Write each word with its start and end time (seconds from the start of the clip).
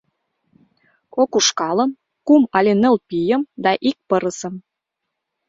Кок 1.15 1.31
ушкалым, 1.39 1.91
кум 2.27 2.43
але 2.57 2.73
ныл 2.81 2.95
пийым 3.07 3.41
да 3.63 3.71
ик 3.89 3.97
пырысым. 4.09 4.53